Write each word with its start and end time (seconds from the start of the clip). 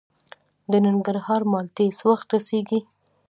د 0.71 0.73
ننګرهار 0.85 1.41
مالټې 1.51 1.87
څه 1.97 2.03
وخت 2.11 2.27
رسیږي؟ 2.35 2.79